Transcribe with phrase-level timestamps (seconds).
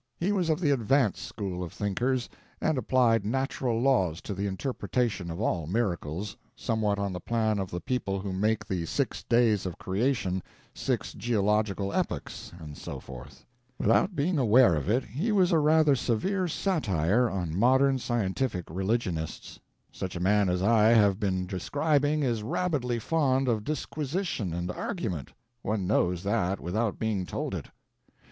[0.17, 2.27] He was of the "advanced" school of thinkers,
[2.59, 7.69] and applied natural laws to the interpretation of all miracles, somewhat on the plan of
[7.69, 10.41] the people who make the six days of creation
[10.73, 13.45] six geological epochs, and so forth.
[13.77, 19.59] Without being aware of it, he was a rather severe satire on modern scientific religionists.
[19.91, 25.31] Such a man as I have been describing is rabidly fond of disquisition and argument;
[25.61, 27.67] one knows that without being told it.